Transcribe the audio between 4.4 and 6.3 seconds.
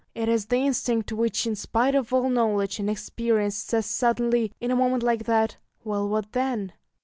in a moment like that, "Well,